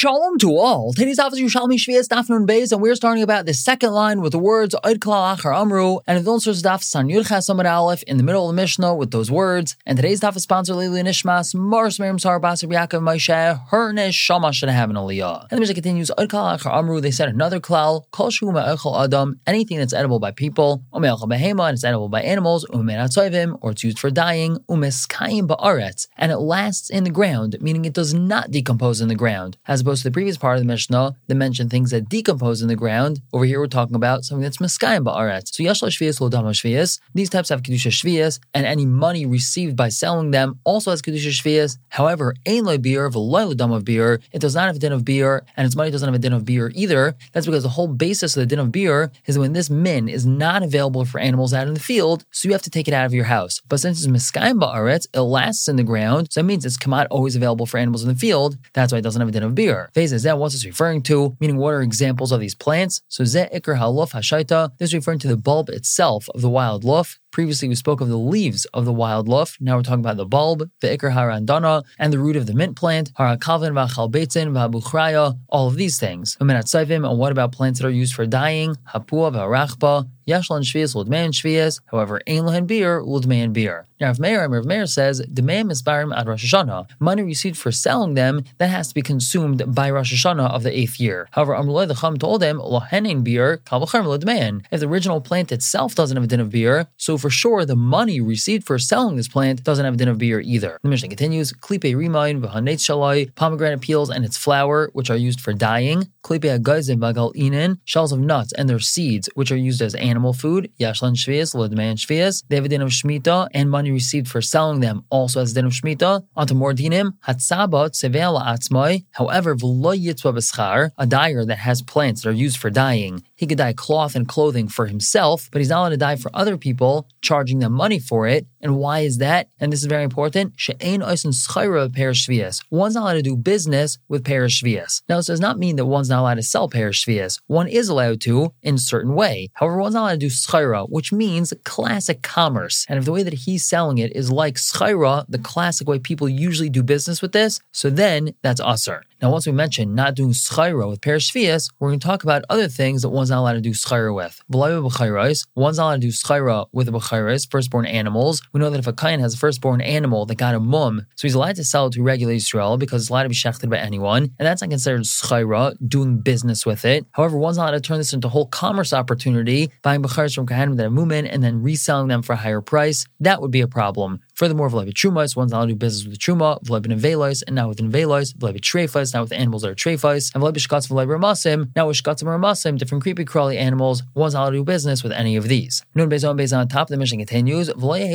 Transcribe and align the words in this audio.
Shalom 0.00 0.38
to 0.38 0.56
all. 0.56 0.94
Today's 0.94 1.18
office 1.18 1.38
Yerushalmi 1.38 1.74
Shvias 1.74 2.08
Daf 2.08 2.30
Nun 2.30 2.46
Beis, 2.46 2.72
and 2.72 2.80
we're 2.80 2.94
starting 2.94 3.22
about 3.22 3.44
the 3.44 3.52
second 3.52 3.92
line 3.92 4.22
with 4.22 4.32
the 4.32 4.38
words 4.38 4.74
Oid 4.82 4.96
Klal 4.96 5.36
Achar 5.36 5.54
Amru, 5.54 5.98
and 6.06 6.24
the 6.24 6.40
source 6.40 6.62
Daf 6.62 6.82
San 6.82 7.08
Yud 7.08 7.28
Ches 7.28 7.50
Aleph 7.50 8.02
in 8.04 8.16
the 8.16 8.22
middle 8.22 8.48
of 8.48 8.56
the 8.56 8.62
Mishnah 8.62 8.94
with 8.94 9.10
those 9.10 9.30
words. 9.30 9.76
And 9.84 9.98
today's 9.98 10.22
Daf 10.22 10.36
is 10.36 10.44
sponsored 10.44 10.76
Lili 10.76 11.02
Nishmas 11.02 11.54
Mars 11.54 11.98
Miriam 11.98 12.18
Sar 12.18 12.40
Basar 12.40 12.72
Yaakov 12.72 13.02
Moshe 13.02 13.68
Her 13.68 13.92
Neshama 13.92 14.54
should 14.54 14.70
have 14.70 14.88
an 14.88 14.96
Aliyah. 14.96 15.42
And 15.50 15.58
the 15.58 15.60
Mishnah 15.60 15.74
continues 15.74 16.10
Oid 16.16 16.28
Klal 16.28 16.58
Achar 16.58 16.74
Amru. 16.74 17.02
They 17.02 17.10
said 17.10 17.28
another 17.28 17.60
klal 17.60 18.10
Kol 18.10 18.30
Shu 18.30 18.46
Ma'echel 18.46 19.04
Adam, 19.04 19.38
anything 19.46 19.76
that's 19.76 19.92
edible 19.92 20.18
by 20.18 20.30
people, 20.30 20.82
Ume'echel 20.94 21.28
Behema, 21.28 21.68
and 21.68 21.74
it's 21.74 21.84
edible 21.84 22.08
by 22.08 22.22
animals, 22.22 22.64
Ume'at 22.72 23.58
or 23.60 23.72
it's 23.72 23.84
used 23.84 23.98
for 23.98 24.10
dyeing, 24.10 24.56
Umeskayim 24.66 25.46
Ba'aretz, 25.46 26.06
and 26.16 26.32
it 26.32 26.38
lasts 26.38 26.88
in 26.88 27.04
the 27.04 27.10
ground, 27.10 27.58
meaning 27.60 27.84
it 27.84 27.92
does 27.92 28.14
not 28.14 28.50
decompose 28.50 29.02
in 29.02 29.08
the 29.08 29.14
ground 29.14 29.58
as 29.68 29.82
opposed 29.90 30.02
to 30.02 30.08
the 30.08 30.12
previous 30.12 30.36
part 30.36 30.56
of 30.56 30.62
the 30.62 30.66
Mishnah 30.66 31.16
that 31.26 31.34
mentioned 31.34 31.68
things 31.68 31.90
that 31.90 32.08
decompose 32.08 32.62
in 32.62 32.68
the 32.68 32.76
ground. 32.76 33.20
Over 33.32 33.44
here, 33.44 33.58
we're 33.58 33.66
talking 33.66 33.96
about 33.96 34.24
something 34.24 34.42
that's 34.42 34.58
meskayim 34.58 35.04
ba'aretz. 35.04 35.52
So 35.52 35.64
yashla 35.64 35.88
shvias 35.88 36.20
lo 36.20 36.28
dama 36.28 36.50
shvias. 36.50 37.00
These 37.12 37.28
types 37.28 37.48
have 37.48 37.64
kedusha 37.64 37.90
shvias, 37.90 38.38
and 38.54 38.64
any 38.64 38.86
money 38.86 39.26
received 39.26 39.74
by 39.74 39.88
selling 39.88 40.30
them 40.30 40.60
also 40.62 40.92
has 40.92 41.02
kedusha 41.02 41.30
shvias. 41.30 41.76
However, 41.88 42.36
ein 42.46 42.64
loy 42.64 42.78
beer 42.78 43.10
v'loy 43.10 43.56
dam 43.56 43.72
of 43.72 43.84
beer. 43.84 44.20
It 44.30 44.40
does 44.40 44.54
not 44.54 44.68
have 44.68 44.76
a 44.76 44.78
din 44.78 44.92
of 44.92 45.04
beer, 45.04 45.44
and 45.56 45.66
its 45.66 45.74
money 45.74 45.90
doesn't 45.90 46.06
have 46.06 46.14
a 46.14 46.20
din 46.20 46.32
of 46.32 46.44
beer 46.44 46.70
either. 46.76 47.16
That's 47.32 47.46
because 47.46 47.64
the 47.64 47.70
whole 47.70 47.88
basis 47.88 48.36
of 48.36 48.42
the 48.42 48.46
din 48.46 48.60
of 48.60 48.70
beer 48.70 49.10
is 49.26 49.38
when 49.40 49.54
this 49.54 49.70
min 49.70 50.08
is 50.08 50.24
not 50.24 50.62
available 50.62 51.04
for 51.04 51.18
animals 51.18 51.52
out 51.52 51.66
in 51.66 51.74
the 51.74 51.80
field, 51.80 52.24
so 52.30 52.46
you 52.46 52.52
have 52.52 52.62
to 52.62 52.70
take 52.70 52.86
it 52.86 52.94
out 52.94 53.06
of 53.06 53.14
your 53.14 53.24
house. 53.24 53.60
But 53.68 53.80
since 53.80 53.98
it's 53.98 54.06
meskayim 54.06 54.60
ba'aretz, 54.60 55.08
it 55.12 55.20
lasts 55.20 55.66
in 55.66 55.74
the 55.74 55.82
ground, 55.82 56.28
so 56.30 56.40
that 56.40 56.44
means 56.44 56.64
it's 56.64 56.76
kamat 56.76 57.08
always 57.10 57.34
available 57.34 57.66
for 57.66 57.78
animals 57.78 58.04
in 58.04 58.08
the 58.08 58.14
field. 58.14 58.56
That's 58.72 58.92
why 58.92 58.98
it 58.98 59.02
doesn't 59.02 59.20
have 59.20 59.28
a 59.28 59.32
din 59.32 59.42
of 59.42 59.56
beer. 59.56 59.79
Phase 59.94 60.12
is 60.12 60.24
that 60.24 60.38
what's 60.38 60.54
it's 60.54 60.66
referring 60.66 61.02
to, 61.02 61.36
meaning 61.40 61.56
what 61.56 61.74
are 61.74 61.82
examples 61.82 62.32
of 62.32 62.40
these 62.40 62.54
plants. 62.54 63.02
So 63.08 63.24
ze 63.24 63.46
ikr 63.54 63.78
hashaita, 63.78 64.76
this 64.78 64.90
is 64.90 64.94
referring 64.94 65.20
to 65.20 65.28
the 65.28 65.36
bulb 65.36 65.68
itself 65.68 66.28
of 66.34 66.40
the 66.40 66.50
wild 66.50 66.82
luf. 66.84 67.19
Previously, 67.32 67.68
we 67.68 67.76
spoke 67.76 68.00
of 68.00 68.08
the 68.08 68.18
leaves 68.18 68.64
of 68.74 68.84
the 68.84 68.92
wild 68.92 69.28
luf. 69.28 69.56
Now 69.60 69.76
we're 69.76 69.84
talking 69.84 70.00
about 70.00 70.16
the 70.16 70.26
bulb, 70.26 70.68
the 70.80 70.88
ikr 70.88 71.12
harandana, 71.12 71.84
and 71.96 72.12
the 72.12 72.18
root 72.18 72.34
of 72.34 72.46
the 72.46 72.54
mint 72.54 72.74
plant, 72.74 73.12
harakalvin 73.14 73.72
v'chalbetzin 73.72 74.50
v'habuchraya, 74.50 75.38
all 75.48 75.68
of 75.68 75.76
these 75.76 75.96
things. 75.96 76.36
And 76.40 76.48
what 76.48 77.30
about 77.30 77.52
plants 77.52 77.78
that 77.78 77.86
are 77.86 77.90
used 77.90 78.14
for 78.14 78.26
dyeing? 78.26 78.74
Hapua 78.92 79.32
v'harachba, 79.32 80.08
Yashlan 80.26 80.62
Shvias 80.62 80.94
Ludman 80.94 81.30
Shvias, 81.30 81.80
however, 81.86 82.20
Ein 82.28 82.42
Lohen 82.42 82.66
Beer 82.66 83.02
Ludman 83.02 83.52
Beer. 83.52 83.86
Now, 84.00 84.08
Rav 84.08 84.20
Meir, 84.20 84.48
Rav 84.48 84.64
Meir 84.64 84.86
says, 84.86 85.20
Demand 85.32 85.70
Misbarim 85.70 86.16
ad 86.16 86.26
Rosh 86.26 86.54
Hashanah. 86.54 86.88
Money 87.00 87.22
received 87.22 87.58
for 87.58 87.72
selling 87.72 88.14
them, 88.14 88.44
that 88.58 88.68
has 88.68 88.88
to 88.88 88.94
be 88.94 89.02
consumed 89.02 89.74
by 89.74 89.90
Rosh 89.90 90.12
Hashanah 90.14 90.50
of 90.50 90.62
the 90.62 90.76
eighth 90.76 91.00
year. 91.00 91.28
However, 91.32 91.54
Amrullah 91.54 91.88
the 91.88 91.94
Chum 91.94 92.16
told 92.16 92.42
him, 92.42 92.58
Lohenin 92.58 93.22
Beer, 93.24 93.58
Kalvacharm 93.66 94.06
Ludman. 94.06 94.64
If 94.70 94.80
the 94.80 94.88
original 94.88 95.20
plant 95.20 95.52
itself 95.52 95.94
doesn't 95.94 96.16
have 96.16 96.24
a 96.24 96.28
din 96.28 96.40
of 96.40 96.50
beer, 96.50 96.86
so 96.96 97.18
for 97.20 97.30
sure 97.30 97.64
the 97.64 97.76
money 97.76 98.20
received 98.20 98.66
for 98.66 98.78
selling 98.78 99.16
this 99.16 99.28
plant 99.28 99.62
doesn't 99.62 99.84
have 99.84 99.94
a 99.94 99.96
din 99.96 100.08
of 100.08 100.18
beer 100.18 100.40
either. 100.40 100.78
The 100.82 100.88
Mishnah 100.88 101.08
continues, 101.08 101.52
Klipe 101.52 101.94
Rimain, 101.94 102.40
V'hanetz 102.40 102.80
Shalai, 102.80 103.34
pomegranate 103.34 103.80
peels 103.80 104.10
and 104.10 104.24
its 104.24 104.36
flour, 104.36 104.90
which 104.92 105.10
are 105.10 105.16
used 105.16 105.40
for 105.40 105.52
dyeing, 105.52 106.10
Klipe 106.24 106.44
Agazim 106.44 106.98
Bagal 106.98 107.34
Inin, 107.34 107.78
shells 107.84 108.12
of 108.12 108.20
nuts 108.20 108.52
and 108.54 108.68
their 108.68 108.78
seeds, 108.78 109.28
which 109.34 109.52
are 109.52 109.56
used 109.56 109.82
as 109.82 109.94
animal 109.94 110.32
food, 110.32 110.70
Yashlan 110.80 111.14
Shvias, 111.14 111.54
Lidman 111.54 111.94
Shvias. 111.94 112.42
They 112.48 112.56
have 112.56 112.64
a 112.64 112.68
din 112.68 112.82
of 112.82 112.90
Shemitah, 112.90 113.48
and 113.52 113.70
money 113.70 113.90
received 113.90 114.28
for 114.28 114.40
selling 114.40 114.80
them 114.80 115.04
also 115.10 115.40
has 115.40 115.52
a 115.52 115.54
din 115.54 115.66
of 115.66 115.72
Shemitah. 115.72 116.24
Onto 116.36 116.54
more 116.54 116.72
dinim, 116.72 117.12
Hatzaba 117.26 117.90
Tsevela 117.90 118.44
Atzmai. 118.44 119.04
However, 119.12 119.54
V'lo 119.54 119.96
Yitzva 119.96 120.34
B'schar, 120.34 120.90
a 120.98 121.06
dyer 121.06 121.44
that 121.44 121.58
has 121.58 121.82
plants 121.82 122.22
that 122.22 122.30
are 122.30 122.32
used 122.32 122.56
for 122.56 122.70
dyeing, 122.70 123.22
he 123.40 123.46
could 123.46 123.56
dye 123.56 123.72
cloth 123.72 124.14
and 124.14 124.28
clothing 124.28 124.68
for 124.68 124.86
himself, 124.86 125.48
but 125.50 125.62
he's 125.62 125.70
not 125.70 125.80
allowed 125.80 125.88
to 125.88 125.96
dye 125.96 126.16
for 126.16 126.30
other 126.34 126.58
people, 126.58 127.08
charging 127.22 127.60
them 127.60 127.72
money 127.72 127.98
for 127.98 128.26
it. 128.26 128.46
And 128.60 128.76
why 128.76 129.00
is 129.00 129.16
that? 129.16 129.48
And 129.58 129.72
this 129.72 129.80
is 129.80 129.86
very 129.86 130.04
important. 130.04 130.58
Schayra. 130.58 132.60
One's 132.70 132.94
not 132.94 133.02
allowed 133.02 133.14
to 133.14 133.22
do 133.22 133.36
business 133.38 133.96
with 134.08 134.26
perish 134.26 134.62
shvias. 134.62 135.00
Now, 135.08 135.16
this 135.16 135.28
does 135.28 135.40
not 135.40 135.58
mean 135.58 135.76
that 135.76 135.86
one's 135.86 136.10
not 136.10 136.20
allowed 136.20 136.34
to 136.34 136.42
sell 136.42 136.68
perish 136.68 137.06
shvias. 137.06 137.40
One 137.46 137.66
is 137.66 137.88
allowed 137.88 138.20
to 138.22 138.52
in 138.62 138.74
a 138.74 138.78
certain 138.78 139.14
way. 139.14 139.48
However, 139.54 139.78
one's 139.78 139.94
not 139.94 140.02
allowed 140.02 140.20
to 140.20 140.26
do 140.26 140.26
schayra, 140.26 140.86
which 140.90 141.10
means 141.10 141.54
classic 141.64 142.20
commerce. 142.20 142.84
And 142.90 142.98
if 142.98 143.06
the 143.06 143.12
way 143.12 143.22
that 143.22 143.32
he's 143.32 143.64
selling 143.64 143.96
it 143.96 144.14
is 144.14 144.30
like 144.30 144.56
schayra, 144.56 145.24
the 145.30 145.38
classic 145.38 145.88
way 145.88 145.98
people 145.98 146.28
usually 146.28 146.68
do 146.68 146.82
business 146.82 147.22
with 147.22 147.32
this, 147.32 147.58
so 147.72 147.88
then 147.88 148.34
that's 148.42 148.60
usr. 148.60 149.00
Now, 149.22 149.30
once 149.30 149.46
we 149.46 149.52
mentioned 149.52 149.94
not 149.94 150.14
doing 150.14 150.30
schayra 150.30 150.88
with 150.88 151.02
perish 151.02 151.34
we're 151.34 151.88
going 151.88 152.00
to 152.00 152.06
talk 152.06 152.22
about 152.22 152.42
other 152.48 152.68
things 152.68 153.02
that 153.02 153.10
one's 153.10 153.28
not 153.28 153.40
allowed 153.40 153.52
to 153.52 153.60
do 153.60 153.72
schayra 153.72 154.14
with. 154.14 154.40
One's 154.48 155.76
not 155.76 155.84
allowed 155.84 155.94
to 155.96 156.00
do 156.00 156.08
schayra 156.08 156.66
with 156.72 156.86
the 156.86 156.92
b'chayros, 156.92 157.50
firstborn 157.50 157.84
animals. 157.84 158.40
We 158.54 158.60
know 158.60 158.70
that 158.70 158.78
if 158.78 158.86
a 158.86 158.94
kain 158.94 159.20
has 159.20 159.34
a 159.34 159.36
firstborn 159.36 159.82
animal 159.82 160.24
that 160.24 160.36
got 160.36 160.54
a 160.54 160.60
mum, 160.60 161.06
so 161.16 161.28
he's 161.28 161.34
allowed 161.34 161.56
to 161.56 161.64
sell 161.64 161.88
it 161.88 161.92
to 161.92 162.02
regular 162.02 162.32
Israel 162.32 162.78
because 162.78 163.02
it's 163.02 163.10
allowed 163.10 163.24
to 163.24 163.28
be 163.28 163.34
shechted 163.34 163.68
by 163.68 163.76
anyone, 163.76 164.22
and 164.38 164.46
that's 164.46 164.62
not 164.62 164.70
considered 164.70 165.02
schayra, 165.02 165.76
doing 165.86 166.20
business 166.20 166.64
with 166.64 166.86
it. 166.86 167.04
However, 167.12 167.36
one's 167.36 167.58
not 167.58 167.64
allowed 167.64 167.72
to 167.72 167.80
turn 167.80 167.98
this 167.98 168.14
into 168.14 168.28
a 168.28 168.30
whole 168.30 168.46
commerce 168.46 168.94
opportunity, 168.94 169.70
buying 169.82 170.02
b'chayros 170.02 170.34
from 170.34 170.46
kahanim 170.46 170.78
that 170.78 170.86
are 170.86 170.90
mumin 170.90 171.28
and 171.30 171.42
then 171.42 171.62
reselling 171.62 172.08
them 172.08 172.22
for 172.22 172.32
a 172.32 172.36
higher 172.36 172.62
price. 172.62 173.04
That 173.20 173.42
would 173.42 173.50
be 173.50 173.60
a 173.60 173.68
problem. 173.68 174.20
Furthermore, 174.40 174.70
v'levi 174.70 174.94
trumos, 174.94 175.36
one's 175.36 175.52
not 175.52 175.58
allowed 175.58 175.66
to 175.66 175.72
do 175.72 175.76
business 175.76 176.08
with 176.08 176.18
truma, 176.18 176.58
v'levi 176.64 176.86
nevelos, 176.86 177.42
and 177.46 177.54
now 177.54 177.68
with 177.68 177.76
nevelos, 177.76 178.34
v'levi 178.34 178.58
trefos, 178.58 179.12
now 179.12 179.20
with 179.20 179.32
animals 179.32 179.60
that 179.60 179.68
are 179.68 179.74
trefos, 179.74 180.34
and 180.34 180.42
v'levi 180.42 180.56
shkatz 180.56 180.88
v'levi 180.88 181.08
ramasim, 181.08 181.68
now 181.76 181.86
with 181.86 181.98
shkatz 181.98 182.22
and 182.22 182.30
ramasim, 182.30 182.78
different 182.78 183.02
creepy 183.02 183.26
crawly 183.26 183.58
animals, 183.58 184.02
one's 184.14 184.32
allowed 184.32 184.52
to 184.52 184.56
do 184.56 184.64
business 184.64 185.02
with 185.02 185.12
any 185.12 185.36
of 185.36 185.48
these. 185.48 185.84
Nun 185.94 186.08
bezon 186.08 186.38
bezon 186.38 186.58
on 186.58 186.68
top, 186.68 186.88
the 186.88 186.96
Mishnah 186.96 187.18
continues, 187.18 187.68
a 187.68 187.74
person's 187.74 188.14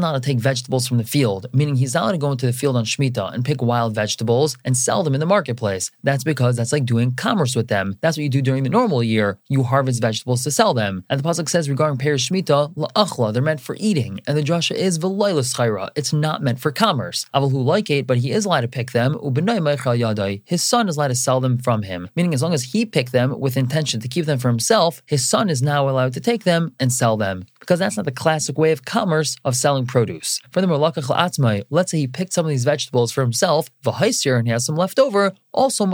not 0.00 0.08
allowed 0.08 0.22
to 0.22 0.26
take 0.26 0.38
vegetables 0.38 0.88
from 0.88 0.96
the 0.96 1.04
field, 1.04 1.46
meaning 1.52 1.76
he's 1.76 1.92
not 1.92 2.04
allowed 2.04 2.12
to 2.12 2.18
go 2.18 2.32
into 2.32 2.46
the 2.46 2.54
field 2.54 2.74
on 2.74 2.86
Shemitah 2.86 3.34
and 3.34 3.44
pick 3.44 3.60
wild 3.60 3.94
vegetables 3.94 4.56
and 4.64 4.78
sell 4.78 5.02
them 5.02 5.12
in 5.12 5.20
the 5.20 5.26
marketplace. 5.26 5.90
That's 6.02 6.24
because 6.24 6.56
that's 6.56 6.72
like 6.72 6.86
doing 6.86 7.12
commerce 7.12 7.54
with 7.54 7.68
them. 7.68 7.98
That's 8.00 8.16
what 8.16 8.22
you 8.22 8.30
do 8.30 8.40
during 8.40 8.62
the 8.62 8.70
normal 8.70 9.02
year. 9.02 9.38
You 9.48 9.62
harvest 9.62 10.00
vegetables 10.00 10.42
to 10.44 10.50
sell 10.50 10.72
them. 10.72 11.04
And 11.10 11.20
the 11.20 11.28
Pasuk 11.28 11.50
says 11.50 11.68
regarding 11.68 11.98
Perish 11.98 12.30
Shemitah, 12.30 12.74
la'achla, 12.74 13.34
they're 13.34 13.42
meant 13.42 13.57
for 13.60 13.76
eating, 13.78 14.20
and 14.26 14.36
the 14.36 14.42
drasha 14.42 14.74
is 14.74 14.98
v'loilas 14.98 15.54
chayra. 15.54 15.90
It's 15.96 16.12
not 16.12 16.42
meant 16.42 16.60
for 16.60 16.70
commerce. 16.70 17.26
Aval 17.34 17.50
who 17.50 17.62
like 17.62 17.90
it, 17.90 18.06
but 18.06 18.18
he 18.18 18.30
is 18.30 18.44
allowed 18.44 18.62
to 18.62 18.68
pick 18.68 18.92
them. 18.92 19.14
Ubinay 19.14 19.60
yadai. 19.60 20.42
His 20.44 20.62
son 20.62 20.88
is 20.88 20.96
allowed 20.96 21.08
to 21.08 21.14
sell 21.14 21.40
them 21.40 21.58
from 21.58 21.82
him. 21.82 22.08
Meaning, 22.16 22.34
as 22.34 22.42
long 22.42 22.54
as 22.54 22.64
he 22.64 22.84
picked 22.86 23.12
them 23.12 23.38
with 23.38 23.56
intention 23.56 24.00
to 24.00 24.08
keep 24.08 24.26
them 24.26 24.38
for 24.38 24.48
himself, 24.48 25.02
his 25.06 25.26
son 25.28 25.48
is 25.48 25.62
now 25.62 25.88
allowed 25.88 26.14
to 26.14 26.20
take 26.20 26.44
them 26.44 26.74
and 26.80 26.92
sell 26.92 27.16
them 27.16 27.44
because 27.60 27.78
that's 27.78 27.96
not 27.96 28.06
the 28.06 28.12
classic 28.12 28.56
way 28.56 28.72
of 28.72 28.84
commerce 28.86 29.36
of 29.44 29.54
selling 29.54 29.86
produce. 29.86 30.40
Furthermore, 30.52 30.78
let's 30.78 31.90
say 31.90 31.98
he 31.98 32.06
picked 32.06 32.32
some 32.32 32.46
of 32.46 32.50
these 32.50 32.64
vegetables 32.64 33.12
for 33.12 33.20
himself, 33.20 33.68
and 33.84 34.46
he 34.46 34.52
has 34.52 34.64
some 34.64 34.76
left 34.76 34.98
over, 34.98 35.34
also 35.58 35.84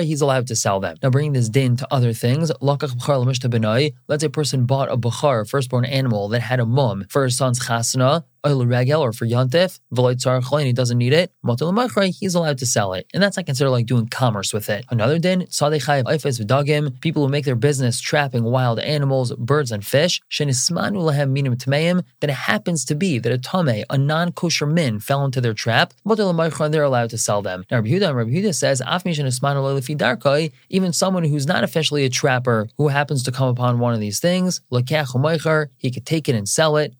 he's 0.00 0.20
allowed 0.22 0.46
to 0.46 0.56
sell 0.56 0.80
them. 0.80 0.96
Now 1.02 1.10
bringing 1.10 1.34
this 1.34 1.48
din 1.48 1.76
to 1.76 1.86
other 1.90 2.12
things, 2.12 2.50
let's 4.08 4.22
say 4.22 4.26
a 4.26 4.30
person 4.30 4.64
bought 4.64 4.90
a 4.90 4.96
bukhar, 4.96 5.48
firstborn 5.48 5.84
animal, 5.84 6.28
that 6.28 6.40
had 6.40 6.60
a 6.60 6.66
mum 6.66 7.04
for 7.10 7.24
his 7.24 7.36
son's 7.36 7.60
chasana, 7.60 8.24
oil 8.24 8.31
regel 8.44 9.02
or 9.02 9.12
for 9.12 9.26
yontif, 9.26 9.78
and 9.96 10.66
he 10.66 10.72
doesn't 10.72 10.98
need 10.98 11.12
it, 11.12 11.32
he's 12.18 12.34
allowed 12.34 12.58
to 12.58 12.66
sell 12.66 12.92
it. 12.94 13.06
And 13.14 13.22
that's 13.22 13.36
not 13.36 13.46
considered 13.46 13.70
like 13.70 13.86
doing 13.86 14.08
commerce 14.08 14.52
with 14.52 14.68
it. 14.68 14.84
Another 14.90 15.18
din, 15.18 15.46
people 17.00 17.22
who 17.22 17.28
make 17.28 17.44
their 17.44 17.54
business 17.54 18.00
trapping 18.00 18.42
wild 18.44 18.80
animals, 18.80 19.32
birds, 19.34 19.70
and 19.70 19.84
fish, 19.86 20.20
that 20.38 22.04
it 22.22 22.30
happens 22.30 22.84
to 22.84 22.94
be 22.94 23.18
that 23.18 23.32
a 23.32 23.38
tame, 23.38 23.84
a 23.88 23.98
non-kosher 23.98 24.66
min, 24.66 24.98
fell 24.98 25.24
into 25.24 25.40
their 25.40 25.54
trap, 25.54 25.94
they're 26.04 26.82
allowed 26.82 27.10
to 27.10 27.18
sell 27.18 27.42
them. 27.42 27.64
Now 27.70 27.76
Rabbi 27.78 27.88
Huda, 27.90 28.14
Rabbi 28.14 28.30
Huda 28.30 28.54
says, 28.54 28.82
even 30.68 30.92
someone 30.92 31.24
who's 31.24 31.46
not 31.46 31.64
officially 31.64 32.04
a 32.04 32.10
trapper, 32.10 32.68
who 32.76 32.88
happens 32.88 33.22
to 33.22 33.32
come 33.32 33.48
upon 33.48 33.78
one 33.78 33.94
of 33.94 34.00
these 34.00 34.18
things, 34.18 34.60
he 34.70 35.90
could 35.90 36.06
take 36.06 36.28
it 36.28 36.34
and 36.34 36.48
sell 36.48 36.76
it, 36.76 36.94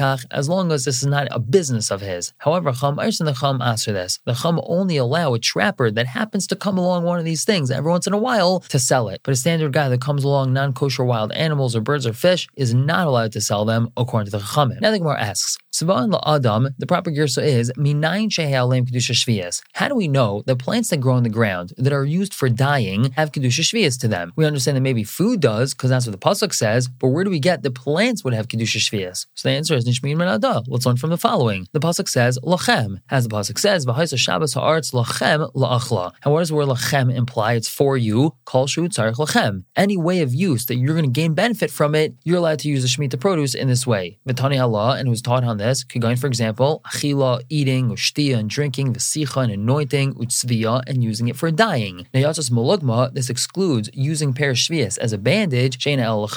as 0.00 0.48
long 0.48 0.72
as 0.72 0.84
this 0.84 1.02
is 1.02 1.06
not 1.06 1.28
a 1.30 1.38
business 1.38 1.90
of 1.90 2.00
his. 2.00 2.32
However, 2.38 2.72
Chum 2.72 2.98
and 2.98 3.12
the 3.12 3.36
Chum 3.38 3.60
answer 3.60 3.92
this. 3.92 4.18
The 4.24 4.34
Chum 4.34 4.60
only 4.64 4.96
allow 4.96 5.34
a 5.34 5.38
trapper 5.38 5.90
that 5.90 6.06
happens 6.06 6.46
to 6.48 6.56
come 6.56 6.78
along 6.78 7.04
one 7.04 7.18
of 7.18 7.24
these 7.24 7.44
things 7.44 7.70
every 7.70 7.90
once 7.90 8.06
in 8.06 8.12
a 8.12 8.18
while 8.18 8.60
to 8.60 8.78
sell 8.78 9.08
it. 9.08 9.20
But 9.22 9.32
a 9.32 9.36
standard 9.36 9.72
guy 9.72 9.88
that 9.88 10.00
comes 10.00 10.24
along 10.24 10.52
non 10.52 10.72
kosher 10.72 11.04
wild 11.04 11.32
animals 11.32 11.76
or 11.76 11.80
birds 11.80 12.06
or 12.06 12.12
fish 12.12 12.48
is 12.56 12.74
not 12.74 13.06
allowed 13.06 13.32
to 13.32 13.40
sell 13.40 13.64
them 13.64 13.92
according 13.96 14.30
to 14.30 14.38
the 14.38 14.44
Chum. 14.44 14.72
Now 14.80 14.90
the 14.90 14.98
Gemara 14.98 15.20
asks, 15.20 15.58
Adam, 15.82 16.68
the 16.78 16.86
proper 16.86 17.10
girsa 17.10 17.42
is 17.42 17.72
Minayin 17.76 18.28
Shehalem 18.28 18.88
Kedusha 18.88 19.14
Shvias. 19.14 19.62
How 19.74 19.88
do 19.88 19.94
we 19.94 20.08
know 20.08 20.42
that 20.46 20.56
plants 20.56 20.90
that 20.90 20.98
grow 20.98 21.14
on 21.14 21.22
the 21.22 21.28
ground 21.28 21.72
that 21.78 21.92
are 21.92 22.04
used 22.04 22.34
for 22.34 22.48
dyeing 22.48 23.12
have 23.12 23.32
Kedusha 23.32 23.62
Shvias 23.62 23.98
to 24.00 24.08
them? 24.08 24.32
We 24.36 24.44
understand 24.44 24.76
that 24.76 24.82
maybe 24.82 25.04
food 25.04 25.40
does, 25.40 25.74
because 25.74 25.90
that's 25.90 26.06
what 26.06 26.12
the 26.12 26.18
Pasuk 26.18 26.52
says, 26.52 26.88
but 26.88 27.08
where 27.08 27.24
do 27.24 27.30
we 27.30 27.40
get 27.40 27.62
the 27.62 27.70
plants 27.70 28.24
would 28.24 28.34
have 28.34 28.48
Kedusha 28.48 28.78
Shvias? 28.78 29.26
So 29.34 29.48
the 29.48 29.54
answer 29.54 29.74
is 29.74 29.86
Nishmin 29.86 30.16
Menada. 30.16 30.64
Let's 30.66 30.86
learn 30.86 30.96
from 30.96 31.10
the 31.10 31.16
following. 31.16 31.66
The 31.72 31.80
Pasuk 31.80 32.08
says 32.08 32.38
Lachem. 32.44 33.00
As 33.10 33.26
the 33.26 33.30
Pasuk 33.30 33.58
says, 33.58 33.86
V'haisa 33.86 34.18
Shabbos 34.18 34.54
Ha'arts 34.54 34.90
Lachem 34.92 35.52
La'achla. 35.54 36.12
And 36.24 36.32
what 36.32 36.40
does 36.40 36.48
the 36.48 36.54
word 36.56 36.68
Lachem 36.68 37.14
imply? 37.14 37.54
It's 37.54 37.68
for 37.68 37.96
you. 37.96 38.34
Kol 38.44 38.66
Shu 38.66 38.88
Tzarech 38.88 39.14
Lachem. 39.14 39.64
Any 39.76 39.96
way 39.96 40.20
of 40.20 40.34
use 40.34 40.66
that 40.66 40.76
you're 40.76 40.94
going 40.94 41.04
to 41.04 41.10
gain 41.10 41.34
benefit 41.34 41.70
from 41.70 41.94
it, 41.94 42.14
you're 42.24 42.38
allowed 42.38 42.58
to 42.60 42.68
use 42.68 42.82
the 42.82 42.88
Shemitah 42.88 43.20
produce 43.20 43.54
in 43.54 43.68
this 43.68 43.86
way. 43.86 44.18
Vitani 44.28 44.60
Allah, 44.60 44.96
and 44.98 45.08
who's 45.08 45.22
taught 45.22 45.44
on 45.44 45.56
this, 45.56 45.69
Kigain, 45.84 46.18
for 46.18 46.26
example, 46.26 46.82
Achila, 46.86 47.42
eating, 47.48 47.90
Ushtia, 47.90 48.36
and 48.38 48.50
drinking, 48.50 48.94
Vesicha, 48.94 49.44
and 49.44 49.52
anointing, 49.52 50.14
Utzviya, 50.14 50.82
and 50.86 51.02
using 51.02 51.28
it 51.28 51.36
for 51.36 51.50
dyeing. 51.50 52.06
Now, 52.12 52.20
Yatzas 52.20 52.50
Malugma, 52.50 53.12
this 53.12 53.30
excludes 53.30 53.88
using 53.92 54.34
Perishvias 54.34 54.98
as 54.98 55.12
a 55.12 55.18
bandage, 55.18 55.78
Shena 55.78 56.02
El 56.02 56.28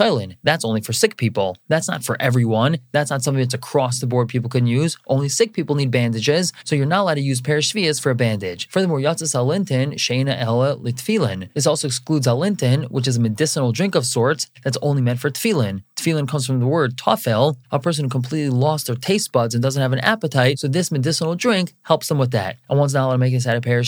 That's 0.44 0.66
only 0.66 0.82
for 0.82 0.94
sick 0.94 1.18
people. 1.18 1.58
That's 1.68 1.88
not 1.88 2.04
for 2.04 2.22
everyone. 2.22 2.78
That's 2.92 3.10
not 3.10 3.24
something 3.24 3.42
that's 3.42 3.54
across 3.54 4.00
the 4.00 4.08
board 4.08 4.30
people 4.30 4.50
can 4.50 4.68
use. 4.68 4.98
Only 5.08 5.30
sick 5.30 5.54
people 5.54 5.76
need 5.76 5.92
bandages, 5.92 6.54
so 6.64 6.76
you're 6.76 6.86
not 6.86 7.02
allowed 7.02 7.16
to 7.16 7.22
use 7.22 7.42
Perishvias 7.42 8.02
for 8.02 8.10
a 8.10 8.16
bandage. 8.16 8.70
Furthermore, 8.70 9.00
Yatzas 9.00 9.36
Alintin, 9.36 9.94
Shena 9.96 10.40
El 10.40 10.78
Litfilin. 10.80 11.50
This 11.54 11.68
also 11.68 11.88
excludes 11.88 12.28
Alintin, 12.28 12.90
which 12.92 13.08
is 13.08 13.18
a 13.18 13.22
medicinal 13.22 13.72
drink 13.72 13.96
of 13.96 14.06
sorts 14.06 14.48
that's 14.64 14.78
only 14.82 15.02
meant 15.02 15.20
for 15.20 15.30
tefillin. 15.30 15.84
Tefillin 15.96 16.28
comes 16.28 16.46
from 16.46 16.60
the 16.60 16.68
word 16.68 16.98
tafel, 16.98 17.58
a 17.72 17.80
person 17.80 18.06
who 18.06 18.10
completely 18.10 18.50
lost 18.50 18.88
their 18.88 18.96
taste 18.96 19.23
buds 19.28 19.54
and 19.54 19.62
doesn't 19.62 19.81
have 19.81 19.94
an 19.94 20.00
appetite. 20.00 20.60
So 20.60 20.68
this 20.68 20.92
medicinal 20.92 21.36
drink 21.36 21.74
helps 21.84 22.08
them 22.08 22.18
with 22.18 22.31
that. 22.31 22.58
And 22.70 22.80
one's 22.80 22.94
not 22.94 23.06
allowed 23.06 23.14
to 23.14 23.18
make 23.20 23.34
this 23.34 23.48
out 23.48 23.56
of 23.56 23.64
pear 23.64 23.84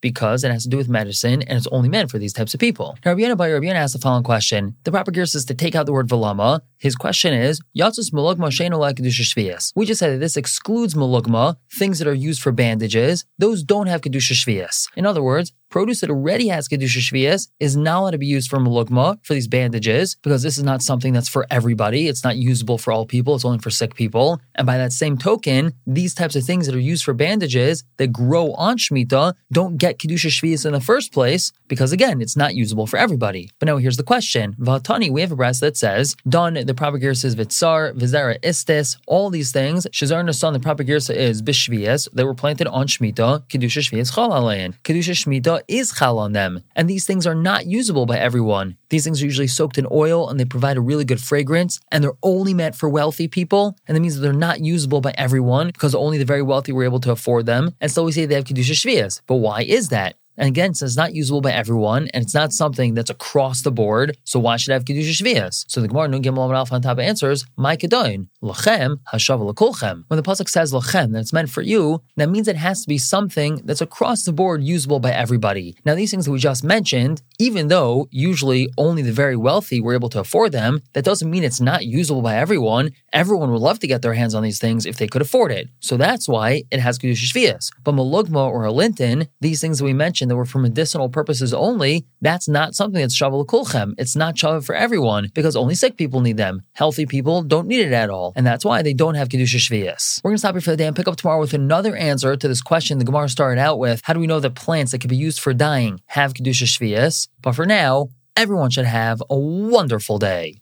because 0.00 0.44
it 0.44 0.50
has 0.50 0.62
to 0.62 0.68
do 0.68 0.76
with 0.76 0.88
medicine 0.88 1.42
and 1.42 1.58
it's 1.58 1.66
only 1.68 1.88
meant 1.88 2.10
for 2.10 2.18
these 2.18 2.32
types 2.32 2.54
of 2.54 2.60
people. 2.60 2.96
Now, 3.04 3.14
Rabbi 3.14 3.34
by 3.34 3.50
Rabbi 3.50 3.66
asked 3.68 3.92
the 3.92 3.98
following 3.98 4.22
question. 4.22 4.76
The 4.84 4.90
proper 4.90 5.12
girsa 5.12 5.46
to 5.46 5.54
take 5.54 5.74
out 5.74 5.86
the 5.86 5.92
word 5.92 6.08
velama. 6.08 6.60
His 6.78 6.94
question 6.94 7.32
is, 7.32 7.60
Yatzus 7.76 8.12
malugma 8.12 8.48
kedusha 8.48 9.22
shvias. 9.22 9.72
We 9.74 9.86
just 9.86 9.98
said 9.98 10.14
that 10.14 10.18
this 10.18 10.36
excludes 10.36 10.94
malugma, 10.94 11.56
things 11.70 11.98
that 11.98 12.08
are 12.08 12.14
used 12.14 12.40
for 12.42 12.52
bandages. 12.52 13.24
Those 13.38 13.62
don't 13.62 13.86
have 13.86 14.00
kedusha 14.00 14.32
shvias. 14.32 14.88
In 14.96 15.06
other 15.06 15.22
words, 15.22 15.52
produce 15.76 16.00
that 16.00 16.08
already 16.08 16.48
has 16.48 16.68
Kedusha 16.68 17.02
Shvias 17.06 17.48
is 17.60 17.76
not 17.76 18.00
allowed 18.00 18.12
to 18.12 18.16
be 18.16 18.24
used 18.24 18.48
for 18.48 18.56
malugma, 18.56 19.22
for 19.22 19.34
these 19.34 19.46
bandages, 19.46 20.16
because 20.22 20.42
this 20.42 20.56
is 20.56 20.64
not 20.64 20.80
something 20.80 21.12
that's 21.12 21.28
for 21.28 21.46
everybody. 21.50 22.08
It's 22.08 22.24
not 22.24 22.38
usable 22.38 22.78
for 22.78 22.94
all 22.94 23.04
people. 23.04 23.34
It's 23.34 23.44
only 23.44 23.58
for 23.58 23.68
sick 23.68 23.94
people. 23.94 24.40
And 24.54 24.66
by 24.66 24.78
that 24.78 24.94
same 24.94 25.18
token, 25.18 25.74
these 25.86 26.14
types 26.14 26.34
of 26.34 26.44
things 26.44 26.64
that 26.64 26.74
are 26.74 26.88
used 26.92 27.04
for 27.04 27.12
bandages 27.12 27.84
that 27.98 28.10
grow 28.10 28.52
on 28.54 28.78
Shemitah 28.78 29.34
don't 29.52 29.76
get 29.76 29.98
Kedusha 29.98 30.30
Shvias 30.30 30.64
in 30.64 30.72
the 30.72 30.80
first 30.80 31.12
place, 31.12 31.52
because 31.68 31.92
again, 31.92 32.22
it's 32.22 32.38
not 32.38 32.54
usable 32.54 32.86
for 32.86 32.96
everybody. 32.96 33.50
But 33.58 33.66
now 33.66 33.76
here's 33.76 33.98
the 33.98 34.02
question. 34.02 34.54
Vatani, 34.58 35.10
we 35.10 35.20
have 35.20 35.32
a 35.32 35.36
brass 35.36 35.60
that 35.60 35.76
says, 35.76 36.16
Don, 36.26 36.54
the 36.54 36.72
proper 36.72 36.98
girsa 36.98 37.34
Vitsar, 37.34 37.92
Vizara 37.92 38.40
Istis, 38.40 38.96
all 39.06 39.28
these 39.28 39.52
things. 39.52 39.86
Shazar 39.92 40.24
Nasan, 40.24 40.54
the 40.54 40.60
proper 40.60 40.84
girsa 40.84 41.14
is 41.14 41.42
Bishvias, 41.42 42.08
they 42.14 42.24
were 42.24 42.34
planted 42.34 42.66
on 42.66 42.86
Shemitah, 42.86 43.46
Kedusha 43.50 43.82
Shvias 43.86 44.14
Chal 44.14 44.30
Kedusha 44.30 45.14
Shemitah 45.20 45.65
is 45.68 45.92
chal 45.92 46.18
on 46.18 46.32
them, 46.32 46.62
and 46.74 46.88
these 46.88 47.06
things 47.06 47.26
are 47.26 47.34
not 47.34 47.66
usable 47.66 48.06
by 48.06 48.18
everyone. 48.18 48.76
These 48.90 49.04
things 49.04 49.22
are 49.22 49.26
usually 49.26 49.46
soaked 49.46 49.78
in 49.78 49.86
oil 49.90 50.28
and 50.28 50.38
they 50.38 50.44
provide 50.44 50.76
a 50.76 50.80
really 50.80 51.04
good 51.04 51.20
fragrance, 51.20 51.80
and 51.90 52.02
they're 52.02 52.12
only 52.22 52.54
meant 52.54 52.76
for 52.76 52.88
wealthy 52.88 53.28
people, 53.28 53.76
and 53.86 53.96
that 53.96 54.00
means 54.00 54.16
that 54.16 54.20
they're 54.20 54.32
not 54.32 54.60
usable 54.60 55.00
by 55.00 55.14
everyone 55.16 55.68
because 55.68 55.94
only 55.94 56.18
the 56.18 56.24
very 56.24 56.42
wealthy 56.42 56.72
were 56.72 56.84
able 56.84 57.00
to 57.00 57.12
afford 57.12 57.46
them. 57.46 57.74
And 57.80 57.90
so 57.90 58.04
we 58.04 58.12
say 58.12 58.26
they 58.26 58.34
have 58.34 58.44
Kedusha 58.44 58.72
Shvias. 58.72 59.20
But 59.26 59.36
why 59.36 59.62
is 59.62 59.88
that? 59.88 60.16
And 60.36 60.48
again, 60.48 60.74
since 60.74 60.90
it's 60.90 60.96
not 60.96 61.14
usable 61.14 61.40
by 61.40 61.52
everyone, 61.52 62.08
and 62.12 62.22
it's 62.22 62.34
not 62.34 62.52
something 62.52 62.94
that's 62.94 63.10
across 63.10 63.62
the 63.62 63.72
board, 63.72 64.16
so 64.24 64.38
why 64.38 64.56
should 64.56 64.72
I 64.72 64.74
have 64.74 64.84
Kedusha 64.84 65.22
Shvias? 65.22 65.64
So 65.68 65.80
the 65.80 65.88
Gemara 65.88 66.08
Nun 66.08 66.22
Gimel 66.22 66.38
Aleph 66.38 66.72
on 66.72 66.82
top 66.82 66.98
answers, 66.98 67.44
My 67.56 67.76
Kedoin, 67.76 68.28
Lachem, 68.42 68.98
Hashav 69.12 69.40
Lakulchem. 69.40 70.04
When 70.08 70.16
the 70.16 70.22
Pasuk 70.22 70.48
says 70.48 70.72
Lachem, 70.72 71.12
that 71.12 71.20
it's 71.20 71.32
meant 71.32 71.50
for 71.50 71.62
you, 71.62 72.02
that 72.16 72.28
means 72.28 72.48
it 72.48 72.56
has 72.56 72.82
to 72.82 72.88
be 72.88 72.98
something 72.98 73.62
that's 73.64 73.80
across 73.80 74.24
the 74.24 74.32
board 74.32 74.62
usable 74.62 75.00
by 75.00 75.12
everybody. 75.12 75.76
Now, 75.84 75.94
these 75.94 76.10
things 76.10 76.26
that 76.26 76.32
we 76.32 76.38
just 76.38 76.64
mentioned, 76.64 77.22
even 77.38 77.68
though 77.68 78.08
usually 78.10 78.68
only 78.76 79.02
the 79.02 79.12
very 79.12 79.36
wealthy 79.36 79.80
were 79.80 79.94
able 79.94 80.10
to 80.10 80.20
afford 80.20 80.52
them, 80.52 80.82
that 80.92 81.04
doesn't 81.04 81.30
mean 81.30 81.44
it's 81.44 81.60
not 81.60 81.86
usable 81.86 82.22
by 82.22 82.36
everyone. 82.36 82.92
Everyone 83.12 83.50
would 83.52 83.62
love 83.62 83.78
to 83.80 83.86
get 83.86 84.02
their 84.02 84.14
hands 84.14 84.34
on 84.34 84.42
these 84.42 84.58
things 84.58 84.86
if 84.86 84.96
they 84.98 85.06
could 85.06 85.22
afford 85.22 85.50
it. 85.52 85.68
So 85.80 85.96
that's 85.96 86.28
why 86.28 86.64
it 86.70 86.80
has 86.80 86.98
Kedusha 86.98 87.32
Shvias. 87.32 87.70
But 87.82 87.94
Malugma 87.94 88.48
or 88.50 88.64
a 88.64 88.72
Linton, 88.72 89.28
these 89.40 89.60
things 89.60 89.78
that 89.78 89.84
we 89.84 89.92
mentioned, 89.92 90.25
that 90.28 90.36
were 90.36 90.44
for 90.44 90.58
medicinal 90.58 91.08
purposes 91.08 91.52
only, 91.54 92.06
that's 92.20 92.48
not 92.48 92.74
something 92.74 93.00
that's 93.00 93.18
shavuot 93.18 93.46
kulchem. 93.46 93.94
It's 93.98 94.16
not 94.16 94.34
shavuot 94.34 94.64
for 94.64 94.74
everyone 94.74 95.30
because 95.34 95.56
only 95.56 95.74
sick 95.74 95.96
people 95.96 96.20
need 96.20 96.36
them. 96.36 96.62
Healthy 96.72 97.06
people 97.06 97.42
don't 97.42 97.66
need 97.66 97.80
it 97.80 97.92
at 97.92 98.10
all. 98.10 98.32
And 98.36 98.46
that's 98.46 98.64
why 98.64 98.82
they 98.82 98.94
don't 98.94 99.14
have 99.14 99.28
Kedusha 99.28 99.58
Shvias. 99.58 100.22
We're 100.22 100.30
going 100.30 100.36
to 100.36 100.38
stop 100.38 100.54
here 100.54 100.60
for 100.60 100.70
the 100.70 100.76
day 100.76 100.86
and 100.86 100.96
pick 100.96 101.08
up 101.08 101.16
tomorrow 101.16 101.40
with 101.40 101.54
another 101.54 101.96
answer 101.96 102.36
to 102.36 102.48
this 102.48 102.62
question 102.62 102.98
the 102.98 103.04
Gemara 103.04 103.28
started 103.28 103.60
out 103.60 103.78
with. 103.78 104.00
How 104.04 104.12
do 104.12 104.20
we 104.20 104.26
know 104.26 104.40
that 104.40 104.54
plants 104.54 104.92
that 104.92 105.00
can 105.00 105.08
be 105.08 105.16
used 105.16 105.40
for 105.40 105.52
dyeing 105.54 106.00
have 106.06 106.34
Kedusha 106.34 106.64
Shvias? 106.64 107.28
But 107.42 107.54
for 107.54 107.66
now, 107.66 108.08
everyone 108.36 108.70
should 108.70 108.84
have 108.84 109.22
a 109.30 109.36
wonderful 109.36 110.18
day. 110.18 110.60